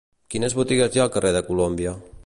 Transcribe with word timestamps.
Quines 0.35 0.55
botigues 0.59 0.97
hi 0.97 1.03
ha 1.03 1.05
al 1.05 1.13
carrer 1.17 1.35
de 1.37 1.45
Colòmbia? 1.51 1.95